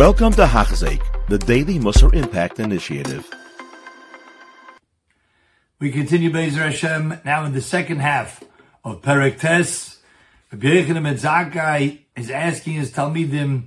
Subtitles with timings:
[0.00, 3.28] Welcome to Hachzik, the Daily Musar Impact Initiative.
[5.78, 8.42] We continue Bezer Hashem now in the second half
[8.82, 9.98] of Perek Tes.
[10.52, 13.64] Rabbi Zakai is asking his Talmidim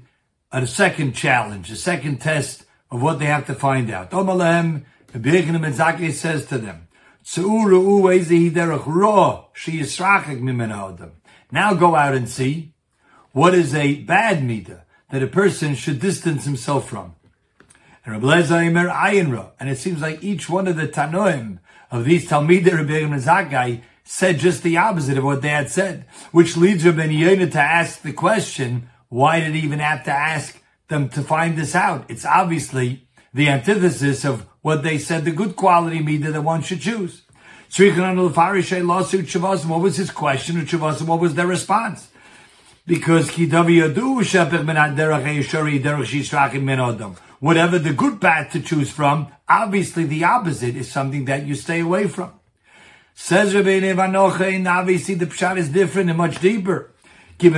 [0.52, 4.10] a second challenge, a second test of what they have to find out.
[4.10, 6.88] Omalahem, Rabbi Yechanan Zakai says to them,
[11.52, 12.74] now go out and see
[13.34, 14.80] what is a bad midah
[15.14, 17.14] that a person should distance himself from.
[18.04, 21.60] And Rabbi Ayinra, and it seems like each one of the Tanoim
[21.92, 26.58] of these Talmidei Rabbi Zakai said just the opposite of what they had said, which
[26.58, 31.10] leads Rabbi Yonah to ask the question, why did he even have to ask them
[31.10, 32.10] to find this out?
[32.10, 36.82] It's obviously the antithesis of what they said the good quality midah that one should
[36.82, 37.22] choose.
[37.78, 40.66] What was his question?
[40.66, 42.08] What was their response?
[42.86, 43.30] Because
[47.40, 51.80] whatever the good path to choose from, obviously the opposite is something that you stay
[51.80, 52.34] away from.
[53.14, 56.92] Says Rabbi Nevanocha, obviously the pshat is different and much deeper.
[57.40, 57.56] There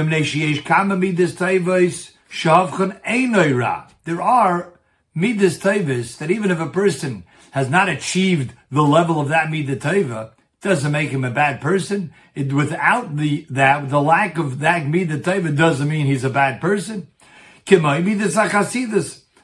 [4.21, 4.73] are
[5.15, 9.79] midas tevas that even if a person has not achieved the level of that midas
[9.79, 12.13] teva, doesn't make him a bad person.
[12.33, 16.59] It, without the that the lack of that midah teva doesn't mean he's a bad
[16.59, 17.07] person.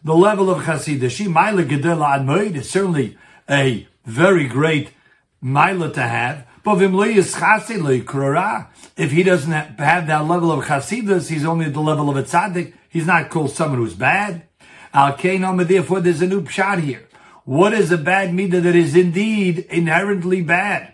[0.04, 2.56] the level of Chassidus.
[2.56, 3.18] Is certainly
[3.50, 4.92] a very great
[5.44, 6.48] Maila to have.
[6.64, 6.82] But
[8.98, 12.24] if he doesn't have that level of Chassidus, he's only at the level of a
[12.24, 12.74] tzaddik.
[12.90, 14.44] He's not called someone who's bad.
[14.94, 17.08] Al therefore there's a new pshat here.
[17.46, 20.94] What is a bad midah that is indeed inherently bad?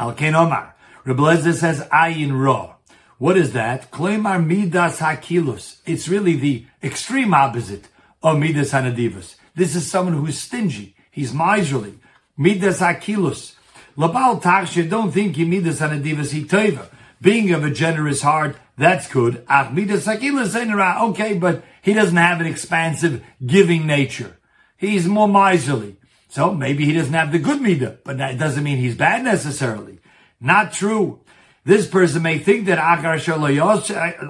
[0.00, 0.74] Al Omar.
[1.04, 2.76] Rebbe says ayin ra.
[3.18, 3.90] What is that?
[3.90, 5.76] Kleimar midas hakilus.
[5.84, 7.88] It's really the extreme opposite
[8.22, 9.36] of Midas Hanadivas.
[9.54, 10.94] This is someone who's stingy.
[11.10, 11.98] He's miserly.
[12.34, 13.54] Midas Akilus.
[13.96, 16.88] Labal Taksha, don't think he Midas Hanadivas Hiteva.
[17.20, 19.44] Being of a generous heart, that's good.
[19.48, 24.38] Ach Midas Akilus Okay, but he doesn't have an expansive, giving nature.
[24.78, 25.98] He's more miserly.
[26.30, 29.99] So maybe he doesn't have the good midah, but that doesn't mean he's bad necessarily.
[30.40, 31.20] Not true.
[31.64, 33.18] This person may think that Akar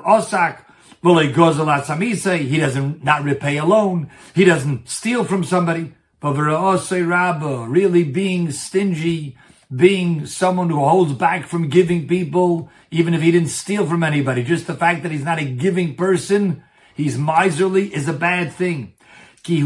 [0.04, 0.64] Osak
[1.02, 4.10] he doesn't not repay a loan.
[4.34, 5.94] He doesn't steal from somebody.
[6.20, 9.38] But really being stingy,
[9.74, 14.42] being someone who holds back from giving people, even if he didn't steal from anybody,
[14.42, 16.62] just the fact that he's not a giving person,
[16.94, 18.92] he's miserly, is a bad thing.
[19.42, 19.64] Because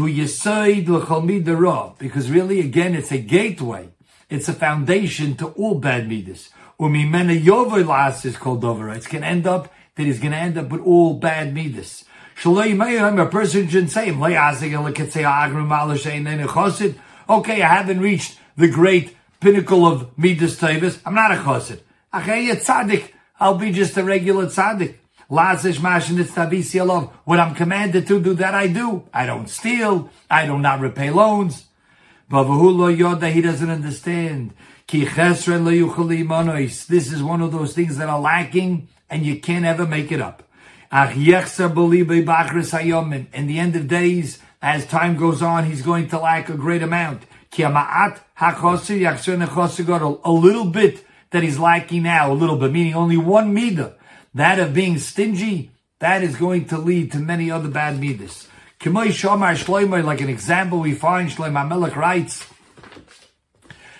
[2.31, 3.89] really, again, it's a gateway.
[4.29, 6.49] It's a foundation to all bad midas.
[6.79, 8.87] Umimena yovoy is called over.
[8.87, 12.05] going to end up that he's going to end up with all bad midas.
[12.43, 14.11] A person shouldn't say,
[17.29, 20.99] okay, I haven't reached the great pinnacle of midas tavis.
[21.05, 21.79] I'm not a chosid.
[22.13, 23.11] tzaddik.
[23.39, 24.95] I'll be just a regular tzaddik.
[25.27, 29.07] What I'm commanded to do, that I do.
[29.13, 30.09] I don't steal.
[30.29, 31.65] I do not repay loans.
[32.29, 34.53] But he doesn't understand.
[34.87, 35.07] This
[37.11, 40.43] is one of those things that are lacking and you can't ever make it up.
[40.91, 41.17] In
[43.47, 47.23] the end of days, as time goes on, he's going to lack a great amount.
[47.57, 47.67] A
[50.31, 53.93] little bit that he's lacking now, a little bit, meaning only one midah.
[54.33, 58.47] That of being stingy, that is going to lead to many other bad midas.
[58.85, 62.47] Like an example we find, Shlomo Melech writes,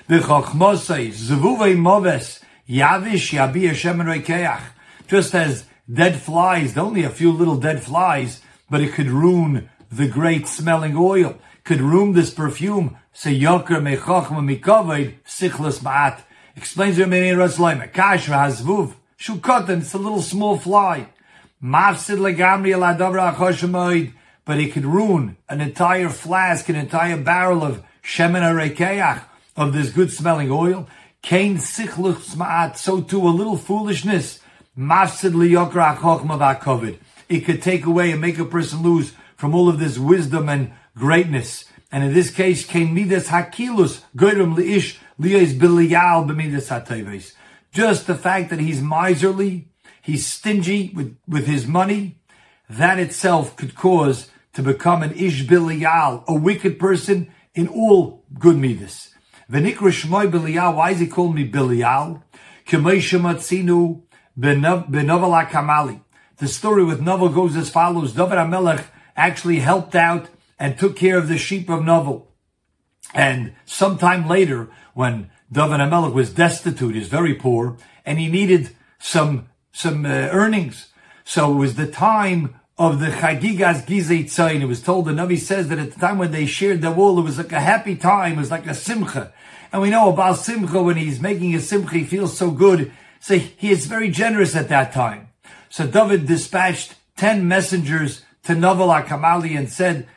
[0.07, 4.61] the Chochmosei, Zvuvei Moves, Yavish Yabi Hashem Rekeach.
[5.07, 10.07] Just as dead flies, only a few little dead flies, but it could ruin the
[10.07, 12.95] great smelling oil, could ruin this perfume.
[13.11, 16.21] Say Yoker Mechachma Mikaved, Sichlas Ma'at.
[16.55, 21.07] Explains Rameni Raslaim, Kashra Hazvuv, Shukotan, it's a little small fly.
[21.63, 24.13] Mafsid Legamri Aladavra Achoshamoid,
[24.45, 29.23] but it could ruin an entire flask, an entire barrel of Shemen Rekeach,
[29.55, 30.87] of this good smelling oil.
[31.21, 34.39] Kain Sichlus Ma'at, so too a little foolishness
[34.77, 36.97] Mafsid liyokra chokhma
[37.29, 40.73] It could take away and make a person lose from all of this wisdom and
[40.95, 41.65] greatness.
[41.91, 47.33] And in this case, came midas hakilus goyim leish liyos biliyal b'midas hateves.
[47.71, 49.69] Just the fact that he's miserly,
[50.01, 52.19] he's stingy with, with his money,
[52.69, 58.57] that itself could cause to become an ish biliyal, a wicked person in all good
[58.57, 59.13] midas.
[59.51, 60.75] V'nikra shmoy biliyal.
[60.75, 62.23] Why is he called me biliyal?
[62.65, 62.99] K'may
[64.37, 66.01] Benovel Kamali.
[66.37, 68.13] The story with Novel goes as follows.
[68.13, 68.85] David HaMelech
[69.15, 70.27] actually helped out
[70.59, 72.31] and took care of the sheep of Novel.
[73.13, 79.47] And sometime later, when David Amelech was destitute, he's very poor, and he needed some
[79.71, 80.89] some uh, earnings.
[81.23, 84.61] So it was the time of the Chagigas Gizei Tzayin.
[84.61, 87.17] It was told, the Navi says that at the time when they shared the wool,
[87.19, 89.33] it was like a happy time, it was like a simcha.
[89.71, 92.91] And we know about simcha, when he's making a simcha, he feels so good.
[93.19, 95.29] So he is very generous at that time.
[95.69, 100.07] So David dispatched 10 messengers to Naval Akamali and said,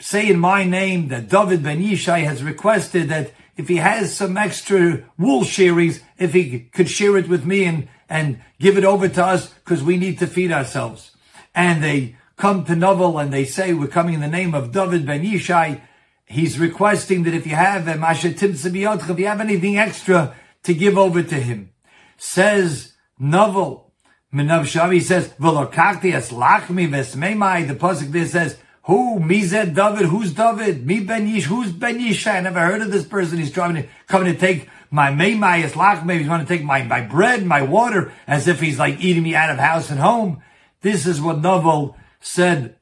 [0.00, 4.36] say in my name that David Ben Yishai has requested that if he has some
[4.36, 9.08] extra wool shearings, if he could share it with me and, and give it over
[9.08, 11.15] to us because we need to feed ourselves.
[11.56, 15.06] And they come to Novel and they say, we're coming in the name of David
[15.06, 15.80] Ben Yishai.
[16.26, 21.22] He's requesting that if you have a if you have anything extra to give over
[21.22, 21.70] to him.
[22.18, 23.92] Says Novel,
[24.34, 27.66] Minav Shavi says, Velokakti es lachmi vesmeimai.
[27.66, 29.18] The pasuk there says, who?
[29.18, 30.06] Mized David?
[30.06, 30.86] Who's David?
[30.86, 31.44] Me Ben Yish?
[31.44, 32.36] Who's Ben Yishai?
[32.36, 33.38] I never heard of this person.
[33.38, 36.18] He's trying to coming to take my meimai es lachmi.
[36.18, 39.34] He's going to take my, my bread, my water, as if he's like eating me
[39.34, 40.42] out of house and home.
[40.86, 42.76] This is what Novel said.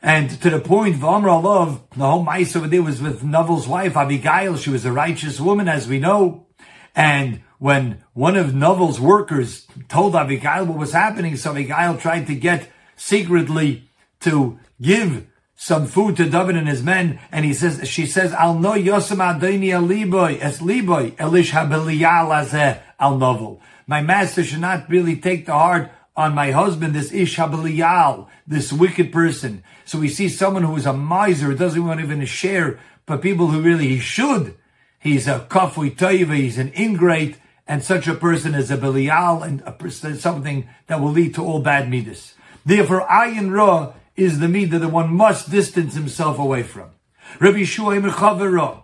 [0.00, 3.96] And to the point, V'amra love, the whole mice over there was with Novel's wife,
[3.96, 4.56] Abigail.
[4.56, 6.46] She was a righteous woman, as we know.
[6.94, 12.36] And when one of Novel's workers told Abigail what was happening, so Abigail tried to
[12.36, 15.26] get secretly to give
[15.56, 19.18] some food to David and his men, and he says, she says, Al no yosem
[19.18, 23.60] adoni al liboy, es liboy, elish habiliyal al novel.
[23.88, 28.72] My master should not really take the heart on my husband, this ish habiliyal, this
[28.72, 29.62] wicked person.
[29.84, 33.46] So we see someone who is a miser, doesn't want even to share, but people
[33.46, 34.56] who really he should.
[34.98, 37.36] He's a kafui toiva, he's an ingrate,
[37.68, 41.60] and such a person is a Belial and a, something that will lead to all
[41.60, 42.34] bad midas.
[42.66, 46.90] Therefore, ayin ra is the midah that one must distance himself away from.
[47.38, 48.82] Rabbi Shua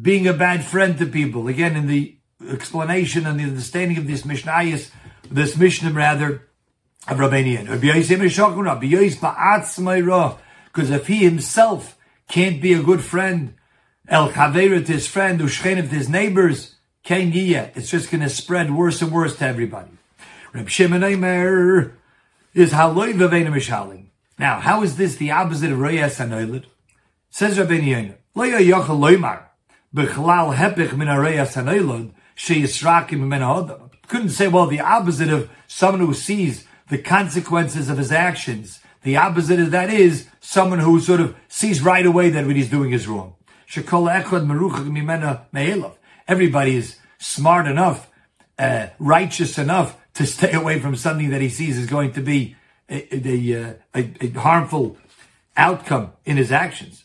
[0.00, 1.48] being a bad friend to people.
[1.48, 2.16] Again, in the
[2.48, 4.92] explanation and the understanding of this Mishnayis,
[5.28, 6.46] this Mishnah rather,
[7.08, 7.66] of Rabbanian.
[10.64, 11.96] Because if he himself
[12.28, 13.54] can't be a good friend,
[14.08, 19.02] El Chaveira his friend, Ushchenev to his neighbors, Ken it's just going to spread worse
[19.02, 19.90] and worse to everybody.
[20.52, 21.92] Reb Shimon Eimer
[22.54, 24.06] is Haloi Vavena Mishalim.
[24.38, 26.66] Now, how is this the opposite of Reyes Hanoilid?
[27.30, 29.42] Says Rabbi Yoina, Loya Yochel Loimar,
[29.94, 36.04] Bechlal Hepich Min Reyes Hanoilid, She Yisrakim Min Couldn't say, well, the opposite of someone
[36.04, 38.80] who sees the consequences of his actions.
[39.02, 42.68] The opposite of that is someone who sort of sees right away that what he's
[42.68, 43.34] doing is wrong.
[46.28, 48.10] Everybody is smart enough,
[48.58, 52.56] uh, righteous enough to stay away from something that he sees is going to be
[52.90, 54.98] a, a, a harmful
[55.56, 57.04] outcome in his actions.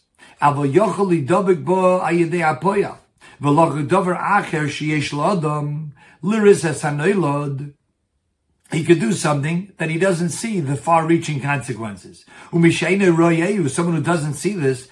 [8.71, 12.25] He could do something that he doesn't see the far-reaching consequences.
[12.51, 14.87] Someone who doesn't see this,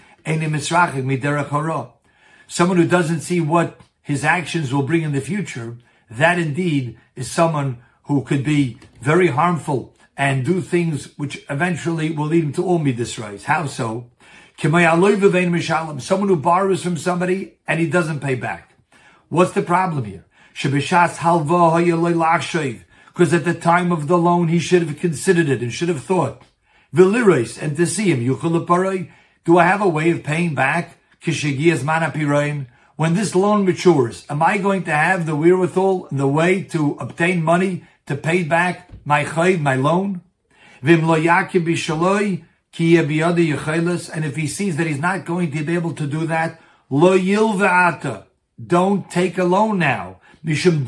[2.48, 5.78] someone who doesn't see what his actions will bring in the future,
[6.10, 12.28] that indeed is someone who could be very harmful and do things which eventually will
[12.28, 13.46] lead him to all midas rise.
[13.46, 14.12] How so?
[14.58, 18.76] Someone who borrows from somebody and he doesn't pay back.
[19.30, 20.26] What's the problem here?
[23.14, 26.04] Because at the time of the loan, he should have considered it and should have
[26.04, 26.42] thought.
[26.96, 28.26] And to see him,
[29.46, 30.98] do I have a way of paying back?
[32.96, 37.44] When this loan matures, am I going to have the wherewithal, the way to obtain
[37.44, 40.22] money to pay back my chayv, my loan.
[40.82, 41.00] And
[44.26, 47.18] if he sees that he's not going to be able to do that, lo.
[48.66, 50.20] Don't take a loan now.
[50.46, 50.84] Even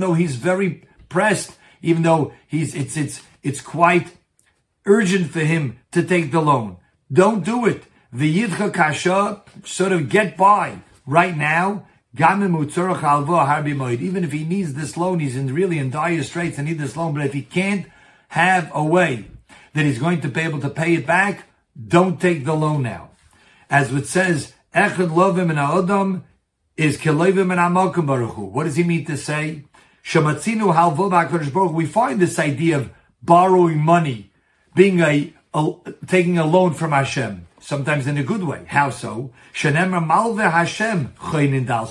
[0.00, 1.52] though he's very pressed,
[1.82, 4.16] even though he's, it's, it's, it's quite
[4.86, 6.78] urgent for him to take the loan.
[7.12, 7.84] Don't do it.
[8.10, 15.20] The yidcha kasha, sort of get by right now even if he needs this loan,
[15.20, 17.14] he's in really in dire straits and needs this loan.
[17.14, 17.86] But if he can't
[18.28, 19.26] have a way
[19.74, 21.44] that he's going to be able to pay it back,
[21.86, 23.10] don't take the loan now.
[23.68, 26.24] As it says, Echad lovim and Adam
[26.76, 28.50] is kelevim and baruchu.
[28.50, 29.64] What does he mean to say?
[30.04, 32.90] Shematzinu halvo We find this idea of
[33.22, 34.32] borrowing money,
[34.74, 35.72] being a, a
[36.06, 38.64] taking a loan from Hashem sometimes in a good way.
[38.66, 39.32] How so?
[39.54, 41.14] malve Hashem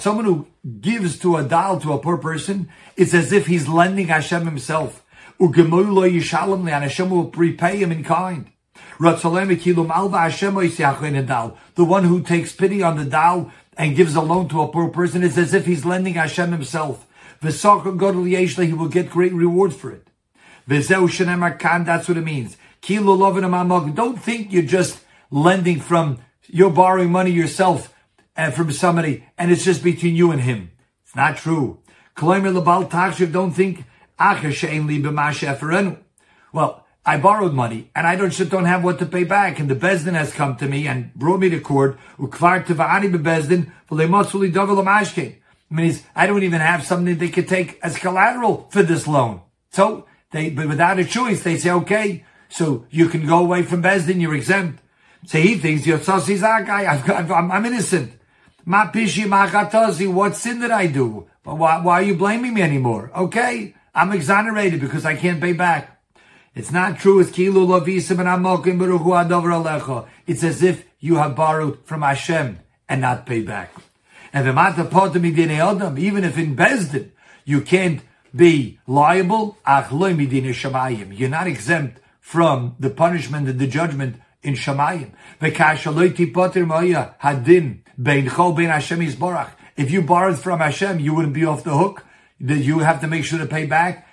[0.02, 0.48] Someone who
[0.82, 5.06] gives to a dal to a poor person, it's as if he's lending Hashem himself.
[5.40, 8.52] And Hashem will repay him in kind.
[9.00, 9.20] The
[11.78, 15.24] one who takes pity on the dal and gives a loan to a poor person
[15.24, 17.06] is as if he's lending Hashem himself.
[17.42, 20.10] He will get great reward for it.
[20.68, 22.58] That's what it means.
[22.82, 23.96] Kilo lovin amamog.
[23.96, 25.00] Don't think you're just
[25.32, 27.94] lending from, you're borrowing money yourself
[28.36, 30.72] and uh, from somebody and it's just between you and him.
[31.04, 31.80] It's not true.
[32.16, 33.86] Don't think,
[36.54, 39.60] well, I borrowed money and I don't, just don't have what to pay back.
[39.60, 41.98] And the Beis Din has come to me and brought me to court.
[42.18, 42.40] Means
[45.72, 49.42] I don't even have something they could take as collateral for this loan.
[49.72, 53.84] So they, but without a choice, they say, okay, so you can go away from
[53.84, 54.82] Beis Din, you're exempt.
[55.26, 56.86] So he thinks you're guy.
[56.86, 58.14] I'm, I'm innocent.
[58.66, 59.48] Ma pishi ma
[60.12, 61.28] What sin did I do?
[61.44, 63.12] Why, why are you blaming me anymore?
[63.16, 66.02] Okay, I'm exonerated because I can't pay back.
[66.56, 67.20] It's not true.
[67.20, 70.08] It's kilu lavisim and amokim beruchu adover alecha.
[70.28, 73.74] It's as if you have borrowed from Hashem and not paid back.
[74.34, 77.12] And the mata adam, even if in Beis Din
[77.46, 78.02] you can't
[78.36, 85.12] be liable, you're not exempt from the punishment and the judgment in Shamayim.
[89.78, 92.06] If you borrowed from Hashem, you wouldn't be off the hook.
[92.42, 94.08] That You have to make sure to pay back.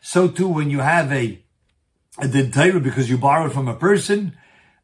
[0.00, 1.38] So too, when you have a,
[2.18, 4.36] a din because you borrowed from a person,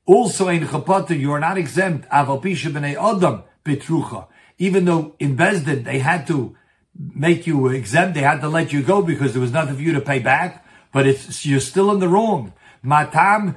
[0.06, 2.06] also in chapater, you are not exempt.
[2.10, 4.26] adam petrucha.
[4.58, 6.56] Even though in Beis Din they had to
[6.94, 9.92] make you exempt, they had to let you go because there was nothing for you
[9.92, 10.64] to pay back.
[10.92, 12.52] But it's you're still in the wrong.
[12.82, 13.56] Matam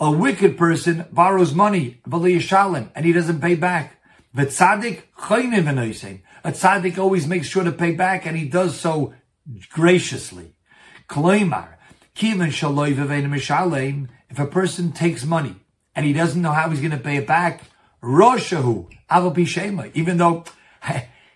[0.00, 3.96] a wicked person borrows money, and he doesn't pay back.
[4.34, 5.02] But tzaddik,
[6.44, 9.14] a tzaddik always makes sure to pay back, and he does so
[9.70, 10.54] graciously.
[11.08, 11.77] Kloimar,
[14.30, 15.56] if a person takes money
[15.94, 17.62] and he doesn't know how he's going to pay it back,
[18.02, 20.44] Roshahu, Avapishema, even though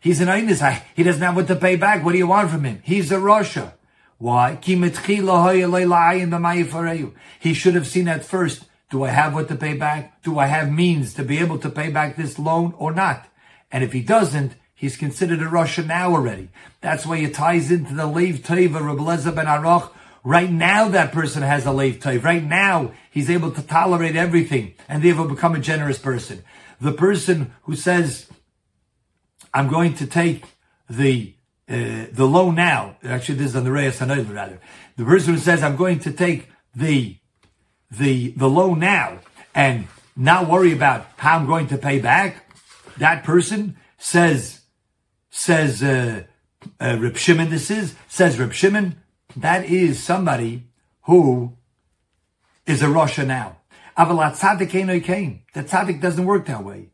[0.01, 2.05] he's an Einis, he doesn't have what to pay back.
[2.05, 2.81] What do you want from him?
[2.85, 3.73] He's a Rosha.
[4.19, 4.59] Why?
[7.41, 10.23] He should have seen at first do I have what to pay back?
[10.23, 13.27] Do I have means to be able to pay back this loan or not?
[13.73, 16.51] And if he doesn't, he's considered a Russian now already.
[16.83, 19.93] That's why it ties into the Lev Teva Rabbi Elazar ben Aroch.
[20.25, 22.23] Right now that person has a Lev Tov.
[22.23, 26.45] Right now he's able to tolerate everything and therefore become a generous person.
[26.81, 28.29] The person who says,
[29.53, 30.45] I'm going to take
[30.89, 31.35] the
[31.69, 32.97] uh, the loan now.
[33.03, 34.61] Actually, this is on the Reyes Hanoiler rather.
[34.97, 37.17] The person who says, I'm going to take the
[37.91, 39.21] the the loan now
[39.55, 39.87] and
[40.17, 42.51] not worry about how I'm going to pay back,
[42.99, 44.61] that person says
[45.31, 46.25] says uh,
[46.81, 47.51] uh, Reb Shimon.
[47.51, 49.02] This is says Reb Shimon.
[49.37, 50.65] That is somebody
[51.03, 51.57] who
[52.67, 53.59] is a Rosha now.
[53.97, 55.43] Avalat tzaddik came.
[55.53, 56.91] The tzaddik doesn't work that way.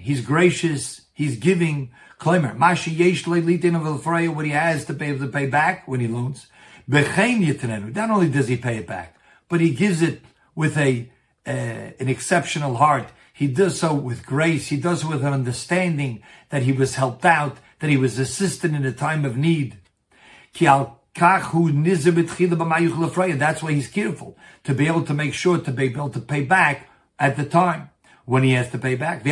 [0.00, 1.02] He's gracious.
[1.12, 1.90] He's giving.
[2.18, 2.56] Klemer.
[2.56, 4.06] Mashi yesh leilitin of
[4.36, 6.46] what he has to pay to pay back when he loans.
[6.86, 9.16] Not only does he pay it back,
[9.48, 10.22] but he gives it
[10.54, 11.10] with a
[11.44, 13.08] uh, an exceptional heart.
[13.32, 14.68] He does so with grace.
[14.68, 18.72] He does so with an understanding that he was helped out, that he was assisted
[18.72, 19.78] in a time of need.
[23.38, 26.42] That's why he's careful to be able to make sure to be able to pay
[26.42, 27.90] back at the time
[28.24, 29.24] when he has to pay back.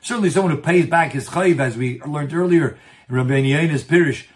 [0.00, 4.26] Certainly someone who pays back his chayv, as we learned earlier in Rabbi Yehuda's Pirish,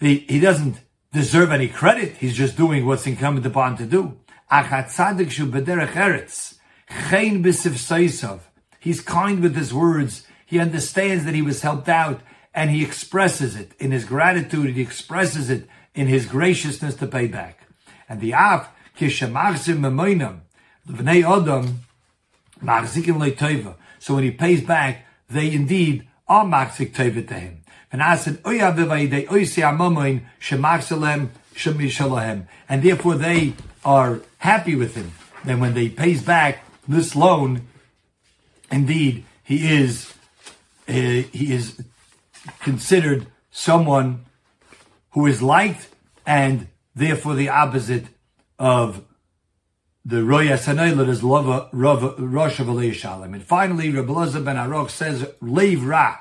[0.00, 0.80] he, he doesn't
[1.12, 2.16] deserve any credit.
[2.16, 4.18] He's just doing what's incumbent upon to do.
[8.80, 10.26] He's kind with his words.
[10.46, 12.20] He understands that he was helped out
[12.54, 14.74] and he expresses it in his gratitude.
[14.74, 17.66] He expresses it in his graciousness to pay back.
[18.08, 18.68] And the af
[18.98, 20.40] kishamachzim memoinam
[20.86, 21.80] l'vnei adam
[22.62, 23.76] machzikim le'toiva.
[23.98, 27.58] So when he pays back, they indeed are machzik tova to him.
[32.68, 33.52] And therefore they
[33.84, 35.12] are happy with him.
[35.44, 37.68] Then when they pays back this loan,
[38.70, 40.14] indeed he is
[40.88, 41.82] uh, he is
[42.60, 44.24] considered someone
[45.10, 45.88] who is liked
[46.26, 48.06] and therefore the opposite
[48.58, 49.04] of
[50.04, 53.34] the Roya Sanayla is Rosh of Shalom.
[53.34, 56.18] And finally, Rabbi Elazar ben Aroch says, Leiv Ra.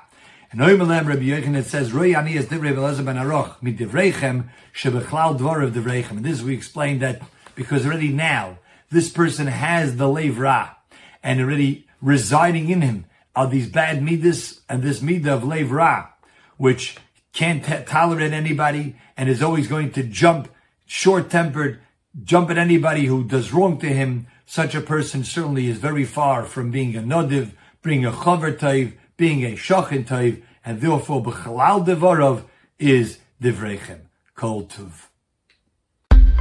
[0.52, 5.40] And Oimelem Rabbi it says, Roy Ani is Divrei Elazar ben Aroch, mit Divreichem, Shebechlal
[5.40, 6.12] Dvar of Divreichem.
[6.12, 7.24] And this we explained that
[7.56, 8.60] because already now,
[8.92, 10.76] this person has the Leiv Ra,
[11.24, 16.10] and already residing in him are these bad midas and this midah of Leiv Ra,
[16.58, 16.98] which
[17.34, 20.50] can't t- tolerate anybody, and is always going to jump
[20.86, 21.80] short-tempered,
[22.24, 26.44] jump at anybody who does wrong to him, such a person certainly is very far
[26.44, 31.86] from being a nodiv, being a chaver taiv, being a shachin taiv, and therefore b'chalal
[31.86, 32.44] devarov
[32.78, 34.02] is divrechem.
[34.36, 35.08] Kol tuv.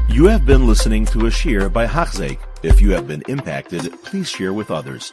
[0.09, 2.41] You have been listening to a shiur by Hachzeik.
[2.65, 5.13] If you have been impacted, please share with others.